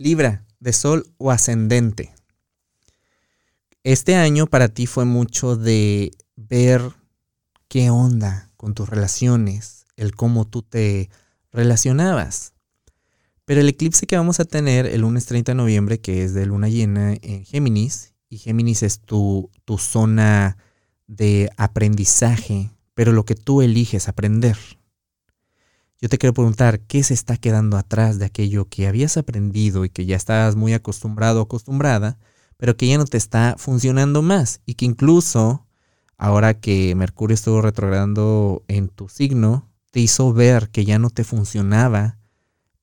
[0.00, 2.14] Libra, de Sol o ascendente.
[3.84, 6.80] Este año para ti fue mucho de ver
[7.68, 11.10] qué onda con tus relaciones, el cómo tú te
[11.52, 12.54] relacionabas.
[13.44, 16.46] Pero el eclipse que vamos a tener el lunes 30 de noviembre, que es de
[16.46, 20.56] luna llena en Géminis, y Géminis es tu, tu zona
[21.08, 24.56] de aprendizaje, pero lo que tú eliges aprender.
[26.02, 29.90] Yo te quiero preguntar, ¿qué se está quedando atrás de aquello que habías aprendido y
[29.90, 32.18] que ya estabas muy acostumbrado o acostumbrada,
[32.56, 35.66] pero que ya no te está funcionando más y que incluso
[36.16, 41.22] ahora que Mercurio estuvo retrogradando en tu signo, te hizo ver que ya no te
[41.22, 42.18] funcionaba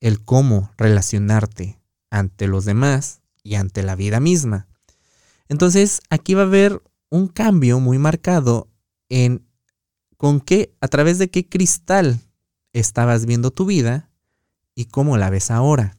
[0.00, 4.68] el cómo relacionarte ante los demás y ante la vida misma.
[5.48, 8.68] Entonces, aquí va a haber un cambio muy marcado
[9.08, 9.44] en
[10.16, 12.20] con qué, a través de qué cristal
[12.72, 14.10] estabas viendo tu vida
[14.74, 15.98] y cómo la ves ahora.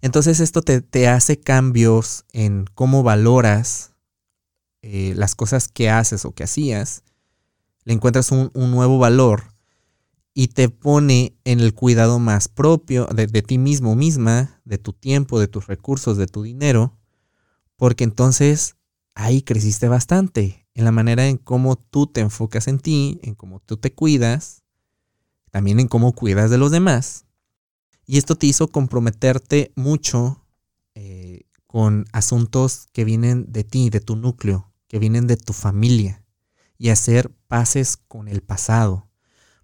[0.00, 3.94] Entonces esto te, hace cambios en cómo valoras
[4.82, 7.04] eh, las cosas que haces o que hacías.
[7.84, 9.54] Le encuentras un, nuevo valor
[10.34, 14.92] y te pone en el cuidado más propio de, de ti mismo misma, de tu
[14.92, 16.98] tiempo, de tus recursos, de tu dinero,
[17.76, 18.76] porque entonces
[19.14, 23.60] ahí creciste bastante en la manera en cómo tú te enfocas en ti, en cómo
[23.60, 24.63] tú te cuidas
[25.54, 27.26] también en cómo cuidas de los demás.
[28.06, 30.44] Y esto te hizo comprometerte mucho
[30.96, 36.24] eh, con asuntos que vienen de ti, de tu núcleo, que vienen de tu familia,
[36.76, 39.08] y hacer paces con el pasado,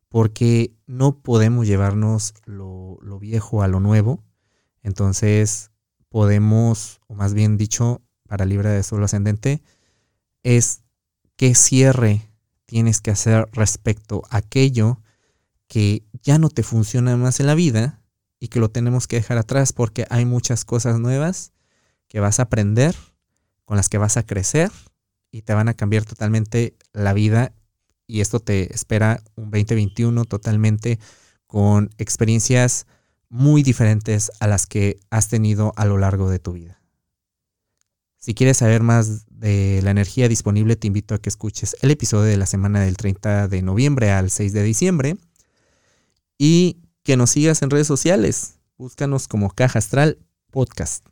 [0.09, 4.23] porque no podemos llevarnos lo, lo viejo a lo nuevo.
[4.85, 5.73] Entonces
[6.09, 9.61] podemos, o más bien dicho, para Libra de Solo Ascendente,
[10.45, 10.83] es
[11.35, 12.31] qué cierre
[12.65, 15.01] tienes que hacer respecto a aquello
[15.71, 18.03] que ya no te funciona más en la vida
[18.41, 21.53] y que lo tenemos que dejar atrás porque hay muchas cosas nuevas
[22.09, 22.97] que vas a aprender,
[23.65, 24.73] con las que vas a crecer
[25.31, 27.55] y te van a cambiar totalmente la vida
[28.09, 30.99] y esto te espera un 2021 totalmente
[31.47, 32.89] con experiencias
[33.29, 36.83] muy diferentes a las que has tenido a lo largo de tu vida.
[38.19, 42.25] Si quieres saber más de la energía disponible, te invito a que escuches el episodio
[42.25, 45.17] de la semana del 30 de noviembre al 6 de diciembre
[46.43, 48.55] y que nos sigas en redes sociales.
[48.79, 50.17] Búscanos como Caja Astral
[50.51, 51.07] Podcast.